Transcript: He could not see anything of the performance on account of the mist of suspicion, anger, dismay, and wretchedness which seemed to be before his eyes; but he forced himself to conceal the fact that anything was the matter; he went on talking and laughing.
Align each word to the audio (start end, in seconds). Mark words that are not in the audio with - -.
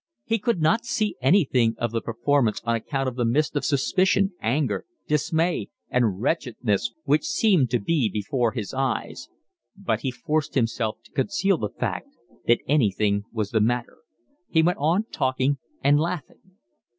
He 0.25 0.39
could 0.39 0.59
not 0.63 0.83
see 0.83 1.15
anything 1.21 1.75
of 1.77 1.91
the 1.91 2.01
performance 2.01 2.59
on 2.63 2.75
account 2.75 3.07
of 3.07 3.15
the 3.15 3.23
mist 3.23 3.55
of 3.55 3.63
suspicion, 3.63 4.33
anger, 4.41 4.87
dismay, 5.07 5.69
and 5.91 6.19
wretchedness 6.19 6.91
which 7.03 7.23
seemed 7.27 7.69
to 7.69 7.79
be 7.79 8.09
before 8.09 8.51
his 8.53 8.73
eyes; 8.73 9.29
but 9.77 9.99
he 9.99 10.09
forced 10.09 10.55
himself 10.55 10.97
to 11.03 11.11
conceal 11.11 11.59
the 11.59 11.69
fact 11.69 12.07
that 12.47 12.61
anything 12.67 13.25
was 13.31 13.51
the 13.51 13.61
matter; 13.61 13.99
he 14.49 14.63
went 14.63 14.79
on 14.79 15.03
talking 15.11 15.59
and 15.83 15.99
laughing. 15.99 16.55